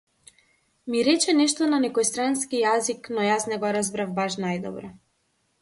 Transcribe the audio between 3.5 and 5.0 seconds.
не го разбирав баш најдобро.